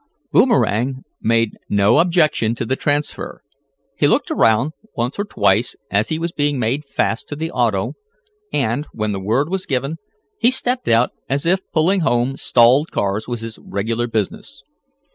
[0.31, 3.43] Boomerang made no objection to the transfer.
[3.95, 7.93] He looked around once or twice as he was being made fast to the auto
[8.51, 9.97] and, when the word was given
[10.39, 14.63] he stepped out as if pulling home stalled cars was his regular business.